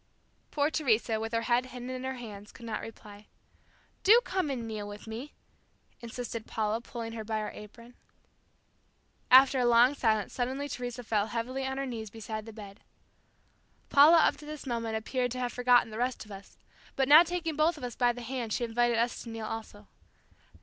[0.49, 3.27] '"Poor Teresa, with her head hidden in her hands, could not reply.
[4.03, 5.35] "Do come and kneel with me,"
[5.99, 7.93] insisted Paula, pulling her by her apron.
[9.29, 12.79] After a long silence suddenly Teresa fell heavily on her knees beside the bed.
[13.89, 16.57] Paula up to this moment appeared to have forgotten the rest of us,
[16.95, 19.87] but now taking both of us by the hand she invited us to kneel also.